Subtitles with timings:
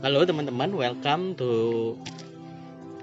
[0.00, 1.52] Halo teman-teman, welcome to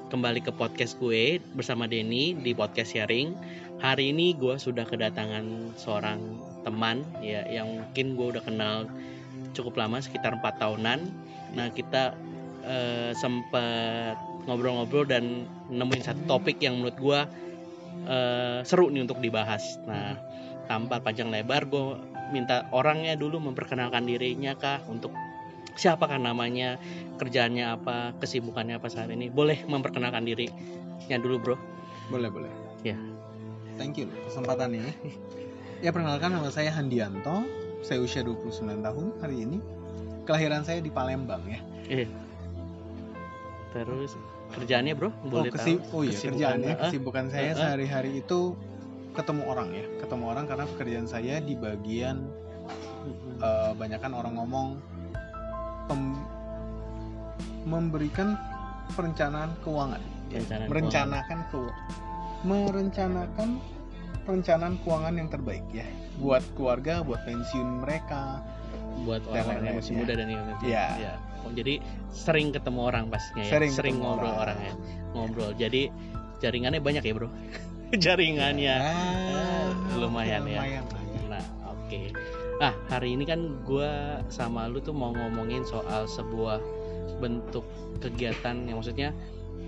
[0.09, 3.37] kembali ke podcast gue bersama Denny di podcast sharing.
[3.77, 6.17] Hari ini gue sudah kedatangan seorang
[6.65, 8.89] teman ya yang mungkin gue udah kenal
[9.53, 11.05] cukup lama sekitar empat tahunan.
[11.53, 12.17] Nah kita
[12.65, 14.17] eh, sempat
[14.49, 17.19] ngobrol-ngobrol dan nemuin satu topik yang menurut gue
[18.09, 19.77] eh, seru nih untuk dibahas.
[19.85, 20.17] Nah
[20.65, 21.93] tanpa panjang lebar gue
[22.33, 25.13] minta orangnya dulu memperkenalkan dirinya kah untuk
[25.77, 26.81] siapakah namanya,
[27.15, 29.29] kerjaannya apa, kesibukannya apa saat ini.
[29.29, 31.55] Boleh memperkenalkan dirinya dulu, Bro.
[32.09, 32.51] Boleh, boleh.
[32.81, 32.97] Ya.
[33.77, 34.89] Thank you loh kesempatannya.
[35.77, 37.45] Ya, perkenalkan nama saya Handianto.
[37.79, 38.49] Saya usia 29
[38.81, 39.61] tahun hari ini.
[40.25, 41.61] Kelahiran saya di Palembang ya.
[41.87, 42.09] Eh.
[43.69, 44.17] Terus
[44.49, 45.13] kerjaannya, Bro?
[45.13, 45.93] Oh, Boleh kesi- tahu?
[45.93, 48.39] oh iya, Kesibukan- kerjaannya, Ah, kesibukan saya sehari-hari itu
[49.13, 49.85] ketemu orang ya.
[49.99, 52.17] Ketemu orang karena pekerjaan saya di bagian
[53.05, 53.37] mm-mm.
[53.37, 54.67] eh, banyakan orang ngomong
[55.87, 56.19] pem-
[57.63, 58.35] memberikan
[58.93, 59.99] perencanaan keuangan.
[60.27, 61.59] Ya, Perencanaan merencanakan ke
[62.43, 63.49] merencanakan
[64.23, 65.87] perencanaan keuangan yang terbaik ya
[66.19, 68.43] buat keluarga, buat pensiun mereka.
[68.97, 69.99] buat orang-orang yang masih ya.
[70.01, 70.85] muda dan yang Iya.
[70.97, 71.13] ya.
[71.45, 71.77] Oh, jadi
[72.09, 73.51] sering ketemu orang pastinya ya.
[73.53, 74.41] Sering sering ngobrol orang.
[74.41, 74.73] orang ya.
[75.13, 75.51] Ngobrol.
[75.53, 75.81] Jadi
[76.41, 77.29] jaringannya banyak ya, Bro.
[78.03, 78.73] Jaringannya.
[78.73, 79.69] Ah,
[80.01, 80.59] lumayan ya.
[80.65, 81.21] lumayan lah ya.
[81.29, 82.01] Nah, oke.
[82.57, 86.57] Ah, hari ini kan gua sama lu tuh mau ngomongin soal sebuah
[87.21, 87.61] bentuk
[88.01, 89.13] kegiatan yang maksudnya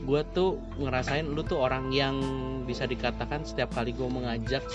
[0.10, 2.18] gua tuh ngerasain lu tuh orang yang
[2.66, 4.66] bisa dikatakan setiap kali gua mengajak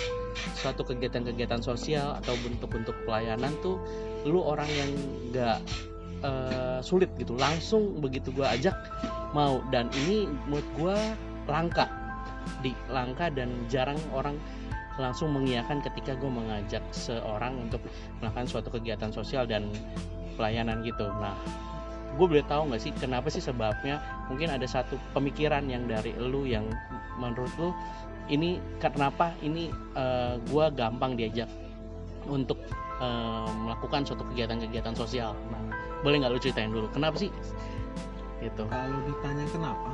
[0.55, 3.83] suatu kegiatan-kegiatan sosial atau bentuk-bentuk pelayanan tuh
[4.23, 4.91] lu orang yang
[5.35, 5.59] gak
[6.23, 7.35] eh, sulit gitu.
[7.35, 8.79] Langsung begitu gua ajak
[9.35, 9.59] mau.
[9.75, 10.97] Dan ini menurut gua
[11.51, 11.91] langka.
[12.63, 14.39] Di langka dan jarang orang
[14.97, 17.83] langsung mengiyakan ketika gue mengajak seorang untuk
[18.23, 19.67] melakukan suatu kegiatan sosial dan
[20.39, 21.11] pelayanan gitu.
[21.19, 21.35] Nah,
[22.15, 23.99] gue boleh tahu nggak sih kenapa sih sebabnya?
[24.31, 26.71] Mungkin ada satu pemikiran yang dari lu yang
[27.19, 27.71] menurut lu
[28.31, 29.69] ini kenapa ini
[30.49, 31.51] gue gampang diajak
[32.25, 32.57] untuk
[33.03, 35.37] eh, melakukan suatu kegiatan-kegiatan sosial.
[35.51, 35.61] Nah,
[36.07, 37.31] boleh nggak lu ceritain dulu kenapa sih?
[38.41, 38.63] Gitu.
[38.69, 39.91] Kalau ditanya kenapa,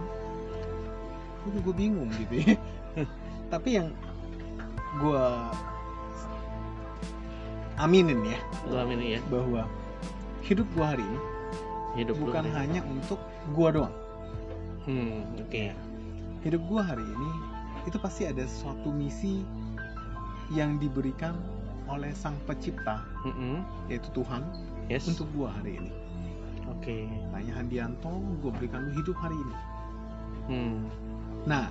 [1.46, 2.54] gue juga bingung gitu ya.
[3.52, 3.88] Tapi yang
[4.98, 5.24] gue
[7.80, 9.64] aminin ya Gua ini ya bahwa
[10.44, 11.20] hidup gue hari ini
[11.96, 12.30] hidup lu.
[12.30, 13.18] bukan hanya untuk
[13.50, 13.94] gue doang.
[14.86, 15.74] Hmm, oke.
[16.46, 17.30] Hidup gue hari ini
[17.82, 19.42] itu pasti ada suatu misi
[20.54, 21.34] yang diberikan
[21.90, 23.66] oleh sang pencipta Mm-mm.
[23.90, 24.46] yaitu Tuhan
[24.86, 25.06] Yes.
[25.10, 25.90] untuk gue hari ini.
[26.70, 27.10] Oke.
[27.30, 29.56] Tanya Handianto, gue berikan lu hidup hari ini.
[30.46, 30.78] Hmm.
[31.46, 31.70] Nah,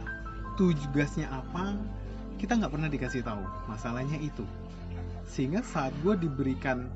[0.56, 1.76] tugasnya apa?
[2.40, 3.44] Kita nggak pernah dikasih tahu.
[3.68, 4.48] Masalahnya itu.
[5.28, 6.88] Sehingga saat gue diberikan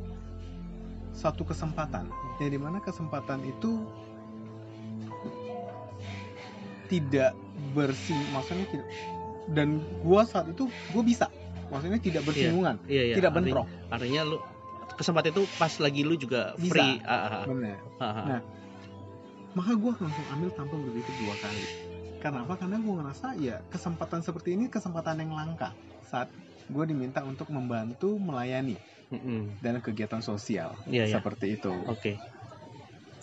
[1.14, 2.10] satu kesempatan,
[2.42, 3.86] yang di mana kesempatan itu
[6.90, 7.38] tidak
[7.74, 8.88] bersing, maksudnya tidak.
[9.52, 11.28] Dan gue saat itu gue bisa,
[11.70, 13.16] maksudnya tidak bersinggungan, Iya, iya.
[13.20, 13.68] tidak Artinya- bentrok.
[13.92, 14.38] Artinya lu
[14.94, 16.74] kesempatan itu pas lagi lu juga Bisa.
[16.74, 16.94] free.
[17.04, 17.44] Ah, ah, ah.
[17.46, 17.78] Bener.
[17.98, 18.26] Ah, ah.
[18.26, 18.42] Nah,
[19.54, 21.66] Maka gue langsung ambil tanpa berpikir dua kali.
[22.24, 22.56] Karena apa?
[22.56, 25.76] Karena gue ngerasa ya kesempatan seperti ini kesempatan yang langka
[26.08, 26.32] saat
[26.72, 28.80] gue diminta untuk membantu melayani
[29.12, 29.60] Mm-mm.
[29.60, 31.16] dan kegiatan sosial Iya, iya.
[31.20, 31.76] seperti itu.
[31.84, 32.16] Oke.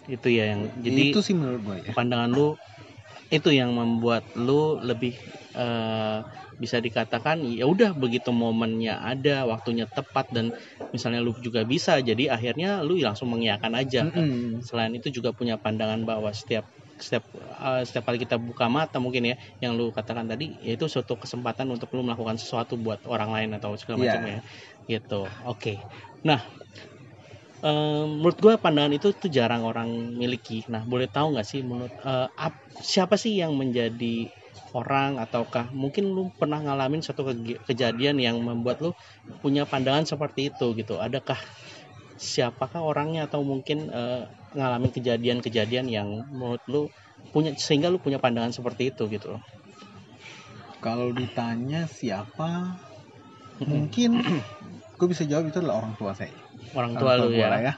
[0.04, 1.92] Itu ya yang jadi itu sih menurut gue ya.
[1.96, 2.60] pandangan lu
[3.32, 5.16] itu yang membuat lu lebih
[5.56, 6.18] eh,
[6.60, 10.52] bisa dikatakan ya udah begitu momennya ada, waktunya tepat dan
[10.92, 14.12] misalnya lu juga bisa jadi akhirnya lu langsung mengiyakan aja.
[14.12, 14.60] Mm-mm.
[14.60, 16.68] selain itu juga punya pandangan bahwa setiap
[17.00, 21.16] setiap uh, setiap kali kita buka mata mungkin ya yang lu katakan tadi yaitu suatu
[21.16, 24.04] kesempatan untuk lu melakukan sesuatu buat orang lain atau segala Iya.
[24.06, 24.38] macam ya.
[24.86, 25.20] Gitu.
[25.48, 25.74] Oke.
[26.28, 26.40] Nah
[27.64, 29.88] em, menurut gua pandangan itu tuh jarang orang
[30.20, 30.64] miliki.
[30.72, 34.14] Nah boleh tahu nggak sih menurut eh, ap- siapa sih yang menjadi
[34.70, 38.90] orang ataukah mungkin lu pernah ngalamin suatu kege- kejadian yang membuat lu
[39.42, 40.94] punya pandangan seperti itu gitu?
[41.06, 41.38] Adakah
[42.20, 44.24] siapakah orangnya atau mungkin eh,
[44.56, 46.82] ngalamin kejadian-kejadian yang menurut lu
[47.30, 49.42] punya sehingga lu punya pandangan seperti itu gitu loh.
[50.80, 52.80] Kalau ditanya siapa,
[53.62, 54.24] mungkin
[54.98, 56.32] gue bisa jawab itu adalah orang tua saya.
[56.74, 57.50] orang tua lu gue ya.
[57.52, 57.74] lah ya.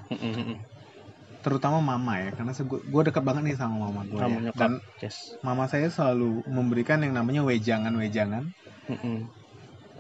[1.43, 4.19] Terutama mama ya, karena gue dekat banget nih sama mama gue.
[4.23, 4.39] Ya.
[4.51, 4.61] nyokap.
[4.63, 4.73] Dan
[5.03, 5.35] Yes.
[5.43, 8.55] mama saya selalu memberikan yang namanya wejangan-wejangan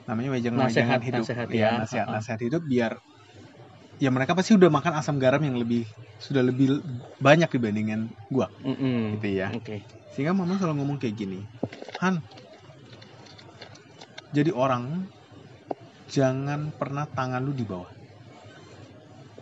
[0.06, 1.70] namanya wejangan-wejangan hidup nasihat ya, ya.
[1.78, 2.92] nasihat nasihat hidup biar
[4.00, 5.84] ya mereka pasti udah makan asam garam yang lebih
[6.20, 6.80] sudah lebih
[7.20, 9.12] banyak dibandingin gua Mm-mm.
[9.12, 9.76] gitu ya Oke.
[10.12, 11.40] sehingga mama selalu ngomong kayak gini
[12.02, 12.22] Han
[14.32, 15.12] jadi orang
[16.14, 17.90] jangan pernah tangan lu di bawah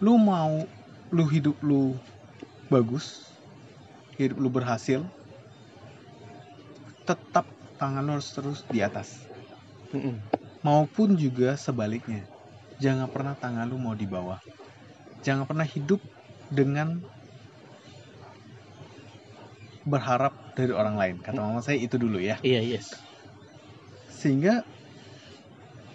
[0.04, 0.54] lu mau
[1.16, 1.82] lu hidup lu
[2.72, 3.06] bagus
[4.18, 5.00] hidup lu berhasil
[7.08, 7.46] tetap
[7.80, 9.08] tangan lu harus terus di atas
[9.94, 10.30] Mm-mm.
[10.66, 12.24] maupun juga sebaliknya
[12.80, 14.40] jangan pernah tangan lu mau di bawah.
[15.20, 16.00] Jangan pernah hidup
[16.48, 17.04] dengan
[19.84, 21.16] berharap dari orang lain.
[21.20, 22.40] Kata mama saya itu dulu ya.
[22.40, 22.96] Iya yes.
[24.08, 24.64] Sehingga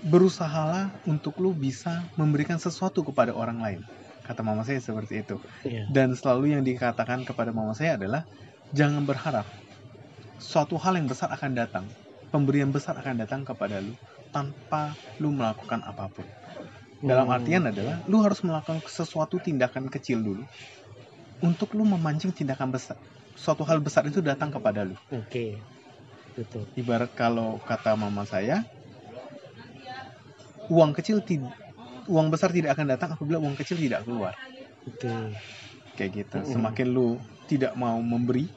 [0.06, 3.82] berusahalah untuk lu bisa memberikan sesuatu kepada orang lain.
[4.26, 5.42] Kata mama saya seperti itu.
[5.66, 5.90] Iya.
[5.90, 8.30] Dan selalu yang dikatakan kepada mama saya adalah
[8.74, 9.46] jangan berharap.
[10.38, 11.86] Suatu hal yang besar akan datang.
[12.30, 13.94] Pemberian besar akan datang kepada lu
[14.34, 14.92] tanpa
[15.24, 16.28] lu melakukan apa pun
[17.02, 17.36] dalam Hmm.
[17.36, 20.44] artian adalah lu harus melakukan sesuatu tindakan kecil dulu
[21.44, 22.96] untuk lu memancing tindakan besar.
[23.36, 24.96] Suatu hal besar itu datang kepada lu.
[25.12, 25.60] Oke.
[26.36, 26.68] Betul.
[26.76, 28.64] Ibarat kalau kata mama saya
[30.68, 31.54] uang kecil tidak
[32.06, 34.34] uang besar tidak akan datang apabila uang kecil tidak keluar.
[34.88, 35.12] Oke.
[35.96, 36.38] Kayak gitu.
[36.48, 38.50] Semakin lu tidak mau memberi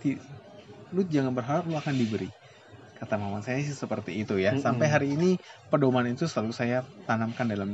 [0.00, 0.20] ti-
[0.94, 2.30] lu jangan berharap lu akan diberi
[2.98, 4.62] kata mama saya sih seperti itu ya Mm-mm.
[4.64, 5.26] sampai hari ini
[5.70, 6.76] pedoman itu selalu saya
[7.08, 7.70] tanamkan dalam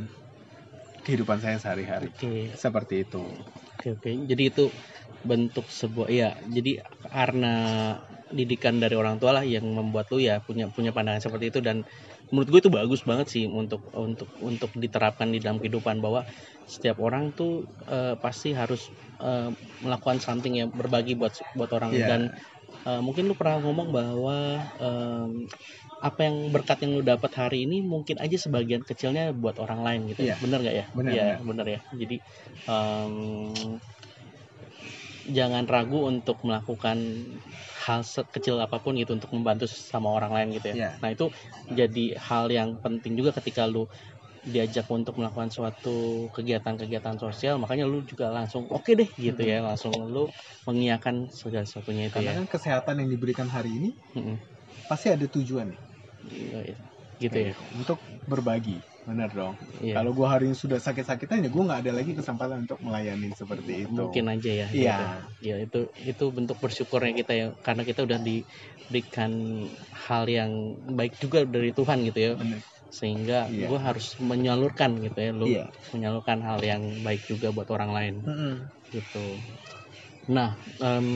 [1.06, 2.32] kehidupan saya sehari-hari oke
[2.62, 3.22] seperti itu
[3.78, 4.10] Oke oke.
[4.30, 4.64] Jadi itu
[5.22, 6.28] bentuk sebuah ya.
[6.56, 6.78] Jadi
[7.14, 7.54] karena
[8.32, 11.84] didikan dari orang tua lah yang membuat lu ya punya punya pandangan seperti itu dan
[12.32, 16.24] menurut gue itu bagus banget sih untuk untuk untuk diterapkan di dalam kehidupan bahwa
[16.64, 18.88] setiap orang tuh eh, pasti harus
[19.20, 19.52] eh,
[19.84, 22.08] melakukan something yang berbagi buat buat orang Iya.
[22.08, 22.32] dan
[22.88, 24.36] eh, mungkin lu pernah ngomong bahwa
[24.80, 25.30] em,
[26.02, 30.00] apa yang berkat yang lu dapat hari ini mungkin aja sebagian kecilnya buat orang lain
[30.10, 30.26] gitu.
[30.26, 30.34] Iya.
[30.42, 30.86] Bener nggak ya?
[30.96, 31.80] Bener, Iya, bener ya.
[31.94, 32.16] Jadi
[32.66, 33.14] em,
[35.22, 36.98] jangan ragu untuk melakukan
[37.86, 40.76] hal sekecil apa pun gitu untuk membantu sama orang lain gitu ya.
[40.76, 40.90] Iya.
[41.02, 41.26] Nah itu
[41.70, 43.86] jadi hal yang penting juga ketika lu
[44.42, 49.94] diajak untuk melakukan suatu kegiatan-kegiatan sosial makanya lu juga langsung oke deh gitu ya langsung
[50.10, 50.30] lu
[50.66, 54.36] mengiyakan segala sesuatunya itu karena ya kan kesehatan yang diberikan hari ini Mm-mm.
[54.90, 55.70] pasti ada tujuan
[56.22, 56.74] iya.
[57.22, 59.98] gitu ya untuk berbagi benar dong Iya.
[59.98, 63.72] kalau gua hari ini sudah sakit-sakitan ya gua nggak ada lagi kesempatan untuk melayani seperti
[63.90, 64.94] itu mungkin aja ya Iya.
[64.94, 65.04] gitu.
[65.42, 69.30] ya itu itu bentuk bersyukurnya kita ya karena kita udah diberikan
[69.90, 70.50] hal yang
[70.98, 72.62] baik juga dari Tuhan gitu ya Bener.
[72.98, 73.68] Sehingga Iya.
[73.68, 75.64] gue harus menyalurkan gitu ya lu Iya.
[75.94, 78.70] menyalurkan hal yang baik juga buat orang lain Mm-mm.
[78.94, 79.18] gitu
[80.28, 80.50] nah
[80.82, 81.08] em,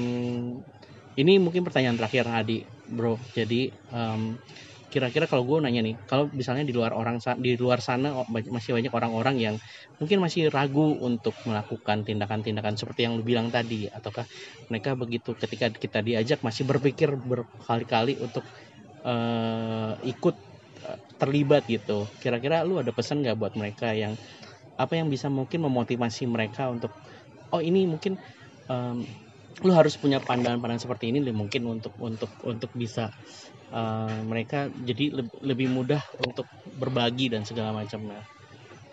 [1.17, 4.41] ini mungkin pertanyaan terakhir Adi bro jadi em,
[4.87, 8.93] kira-kira kalau gue nanya nih kalau misalnya di luar orang di luar sana masih banyak
[8.95, 9.57] orang-orang yang
[9.99, 14.25] mungkin masih ragu untuk melakukan tindakan-tindakan seperti yang lu bilang tadi ataukah
[14.71, 18.47] mereka begitu ketika kita diajak masih berpikir berkali-kali untuk
[19.07, 20.37] eh, ikut
[21.21, 22.09] terlibat gitu.
[22.23, 24.15] Kira-kira lu ada pesan nggak buat mereka yang
[24.77, 26.93] apa yang bisa mungkin memotivasi mereka untuk
[27.55, 28.19] oh ini mungkin
[28.71, 28.99] em,
[29.65, 33.09] lu harus punya pandangan-pandangan seperti ini deh, mungkin untuk untuk untuk bisa
[33.73, 38.25] eh, mereka jadi leb- lebih mudah untuk berbagi dan segala macamnya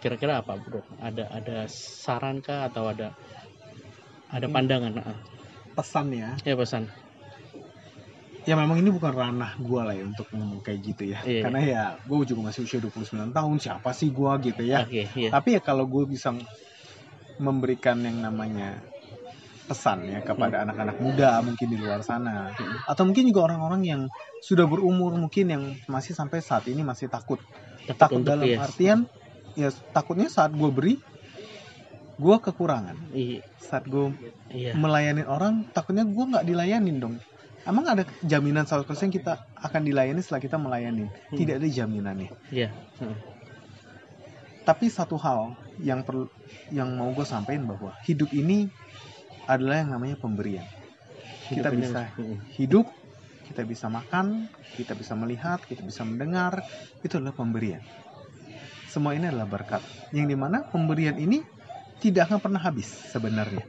[0.01, 0.83] kira-kira apa bro?
[0.99, 3.15] Ada ada saran kah atau ada
[4.31, 4.55] ada Hmm.
[4.55, 4.91] pandangan?
[4.97, 5.17] Nah,
[5.75, 6.29] pesan ya.
[6.45, 6.89] Ya pesan
[8.43, 11.19] ya memang ini bukan ranah gua lah ya untuk ngomong kayak gitu ya.
[11.23, 11.41] Iya.
[11.47, 13.55] karena ya gua juga masih usia 29 tahun.
[13.59, 14.83] Siapa sih gua gitu ya?
[14.83, 15.29] Oke iya.
[15.31, 16.35] Tapi ya kalau gue bisa
[17.41, 18.77] memberikan yang namanya
[19.63, 20.65] pesan ya kepada Hmm.
[20.69, 22.51] anak-anak muda mungkin di luar sana.
[22.83, 24.01] Atau mungkin juga orang-orang yang
[24.43, 27.39] sudah berumur mungkin yang masih sampai saat ini masih takut.
[27.95, 28.59] Takut untuk dalam iya.
[28.59, 29.07] artian
[29.55, 30.99] ya takutnya saat gue beri
[32.19, 33.15] gue kekurangan.
[33.15, 33.41] Iya.
[33.57, 34.11] Saat gue
[34.51, 34.75] iya.
[34.75, 37.15] melayani orang takutnya gue nggak dilayanin dong
[37.63, 41.37] emang ada jaminan 100% kita akan dilayani setelah kita melayani Hmm.
[41.37, 43.15] tidak ada jaminannya iya Hmm.
[44.63, 46.27] tapi satu hal yang perlu
[46.69, 48.71] yang mau gue sampaikan bahwa hidup ini
[49.45, 50.63] adalah yang namanya pemberian
[51.43, 51.99] Kita Hidup ini bisa.
[52.01, 52.37] harus- Mm.
[52.55, 52.85] hidup
[53.43, 56.63] kita bisa makan kita bisa melihat kita bisa mendengar
[56.99, 57.83] itu adalah pemberian
[58.87, 61.43] semua ini adalah berkat yang di mana pemberian ini
[61.99, 63.67] tidak akan pernah habis sebenarnya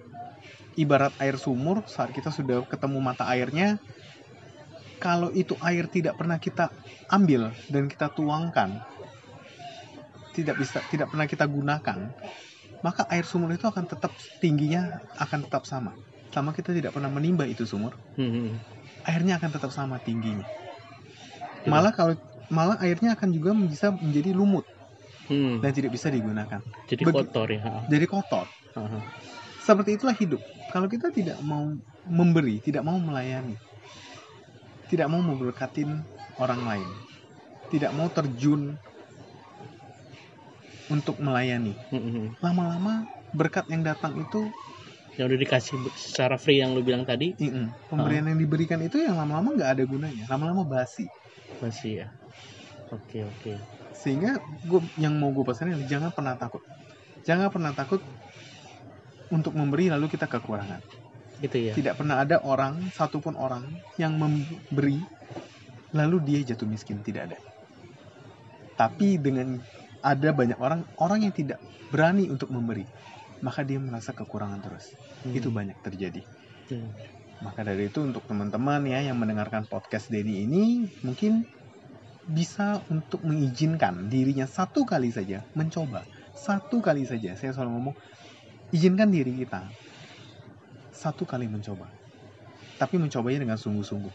[0.74, 3.78] ibarat air sumur saat kita sudah ketemu mata airnya
[4.98, 6.70] kalau itu air tidak pernah kita
[7.10, 8.70] ambil dan kita tuangkan
[10.34, 11.98] tidak bisa tidak pernah kita gunakan
[12.82, 14.12] maka air sumur itu akan tetap
[14.42, 15.94] tingginya akan tetap sama
[16.34, 18.58] selama kita tidak pernah menimba itu sumur Hmm.
[19.04, 20.46] airnya akan tetap sama tingginya.
[21.64, 21.70] Iya.
[21.70, 22.14] Malah kalau
[22.48, 24.64] malah airnya akan juga bisa menjadi lumut
[25.28, 25.60] Hmm.
[25.64, 26.60] dan tidak bisa digunakan.
[26.88, 28.46] jadi bagi- kotor ya Jadi kotor.
[28.76, 28.98] ha, ha.
[29.64, 30.40] Seperti itulah hidup.
[30.68, 31.72] Kalau kita tidak mau
[32.04, 33.56] memberi, tidak mau melayani,
[34.92, 36.04] tidak mau memberkatin
[36.36, 36.90] orang lain,
[37.72, 38.76] tidak mau terjun
[40.92, 42.26] untuk melayani, Hmm, hmm.
[42.44, 44.52] lama-lama berkat yang datang itu
[45.14, 47.38] yang udah dikasih secara free yang lu bilang tadi?
[47.38, 47.70] Mm-mm.
[47.86, 50.26] pemberian yang diberikan itu yang lama-lama nggak ada gunanya.
[50.26, 51.06] Lama-lama basi.
[51.62, 52.08] Masih ya.
[52.90, 53.54] Oke oke.
[53.94, 56.62] Sehingga gue yang mau gue pesan adalah jangan pernah takut.
[57.22, 58.02] Jangan pernah takut
[59.30, 60.80] untuk memberi lalu kita kekurangan.
[61.40, 61.72] Gitu ya.
[61.72, 63.64] Tidak pernah ada orang satupun orang
[64.00, 65.00] yang memberi
[65.94, 67.00] lalu dia jatuh miskin.
[67.00, 67.38] Tidak ada.
[68.74, 69.62] Tapi dengan
[70.04, 72.84] ada banyak orang orang yang tidak berani untuk memberi
[73.44, 74.96] maka dia merasa kekurangan terus.
[75.24, 75.36] Hmm.
[75.36, 76.24] itu banyak terjadi.
[76.64, 76.88] Hmm.
[77.44, 81.44] maka dari itu untuk teman-teman ya yang mendengarkan podcast Denny ini mungkin
[82.24, 86.08] bisa untuk mengizinkan dirinya satu kali saja mencoba.
[86.32, 87.36] Satu kali saja.
[87.36, 87.96] Saya selalu ngomong
[88.76, 89.62] izinkan diri kita
[90.94, 91.92] satu kali mencoba
[92.80, 94.14] tapi mencobanya dengan sungguh-sungguh.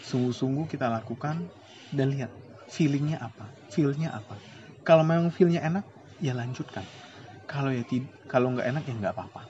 [0.00, 1.52] Sungguh-sungguh kita lakukan
[1.92, 2.34] dan lihat
[2.68, 4.42] feelingnya apa feelnya apa.
[4.86, 5.86] Kalau memang feelnya enak
[6.20, 6.90] ya lanjutkan.
[7.46, 7.84] Kalau ya
[8.30, 9.42] kalau nggak enak ya nggak apa-apa.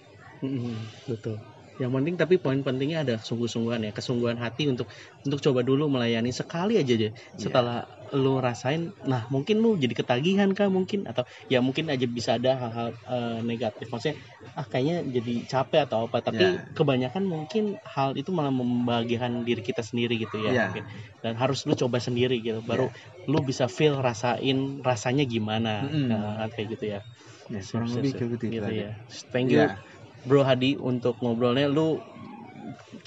[1.07, 1.45] Betul.
[1.81, 4.87] Yang penting tapi poin pentingnya ada sungguh-sungguhan ya, kesungguhan hati untuk
[5.25, 7.13] untuk coba dulu melayani sekali aja deh.
[7.41, 12.37] Setelah lu rasain, nah mungkin lu jadi ketagihan kah mungkin atau ya mungkin aja bisa
[12.37, 13.87] ada hal-hal eh, negatif.
[13.93, 14.19] Maksudnya
[14.59, 16.19] ah kayaknya jadi capek atau apa.
[16.27, 16.67] Tapi Ya.
[16.77, 20.53] kebanyakan mungkin hal itu malah membahagiakan diri kita sendiri gitu ya.
[20.53, 20.61] Ya.
[20.61, 20.85] mungkin.
[21.23, 22.61] Dan harus lu coba sendiri gitu.
[22.67, 22.91] Baru
[23.31, 25.95] lu bisa feel rasain rasanya gimana.
[25.95, 26.11] Mm-mm.
[26.11, 27.01] Nah, kayak gitu ya.
[27.55, 28.91] ya kurang sip, lebih kayak gitu, Gitu ya.
[29.33, 29.77] Thank you Ya.
[30.27, 32.01] Bro Hadi untuk ngobrolnya lu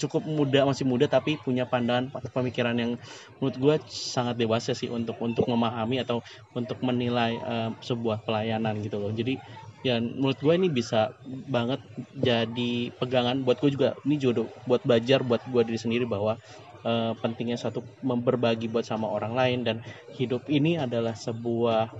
[0.00, 2.92] cukup muda masih muda tapi punya pandangan pemikiran yang
[3.38, 6.18] menurut gue sangat dewasa sih untuk untuk memahami atau
[6.56, 9.12] untuk menilai eh, sebuah pelayanan gitu loh.
[9.14, 9.38] Jadi
[9.84, 11.80] ya menurut gue ini bisa banget
[12.16, 13.90] jadi pegangan buat gue juga.
[14.02, 16.34] Ini jodoh buat belajar buat gue diri sendiri bahwa
[16.82, 19.58] eh, pentingnya satu mem- berbagi buat sama orang lain.
[19.62, 19.76] Dan
[20.18, 21.92] hidup ini adalah sebuah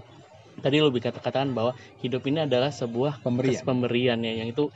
[0.63, 3.63] tadi lo kata katakan bahwa hidup ini adalah sebuah Pemberian.
[3.67, 4.71] pemberian ya yang itu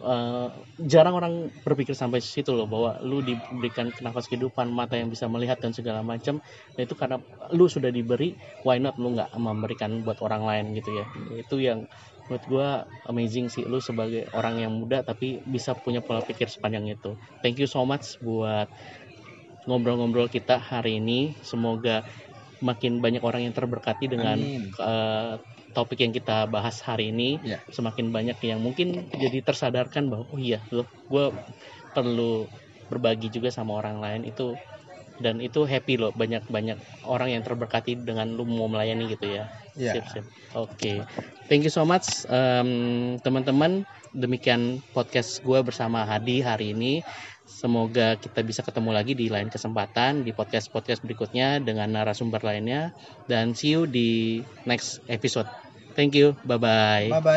[0.00, 0.48] eh,
[0.90, 5.58] jarang orang berpikir sampai situ loh bahwa lu diberikan nafas kehidupan mata yang bisa melihat
[5.62, 6.40] dan segala macam.
[6.74, 7.22] Dan itu karena
[7.54, 8.34] lu sudah diberi
[8.66, 11.06] why not lu nggak memberikan buat orang lain gitu ya.
[11.38, 11.86] Itu yang
[12.26, 12.68] menurut gua
[13.04, 17.20] amazing sih lu sebagai orang yang muda tapi bisa punya pola pikir sepanjang itu.
[17.44, 18.72] Thank you so much buat
[19.68, 21.36] ngobrol-ngobrol kita hari ini.
[21.44, 22.04] Semoga
[22.62, 24.72] makin banyak orang yang terberkati dengan Amin.
[24.80, 25.34] eh,
[25.74, 27.58] topik yang kita bahas hari ini Ya.
[27.68, 31.34] semakin banyak yang mungkin jadi tersadarkan bahwa oh iya loh gue
[31.90, 32.46] perlu
[32.88, 34.54] berbagi juga sama orang lain itu.
[35.14, 36.74] Dan itu happy loh banyak banyak
[37.06, 39.46] orang yang terberkati dengan lu mau melayani gitu ya.
[39.78, 39.94] Ya.
[39.94, 40.24] sip sip
[40.58, 41.06] oke.
[41.46, 43.86] Thank you so much em, teman-teman.
[44.10, 47.06] Demikian podcast gue bersama Hadi hari ini.
[47.46, 52.90] Semoga kita bisa ketemu lagi di lain kesempatan di podcast podcast berikutnya dengan narasumber lainnya.
[53.30, 55.46] Dan see you di next episode
[55.94, 56.36] Thank you.
[56.44, 57.08] Bye-bye.
[57.10, 57.32] Bye-bye.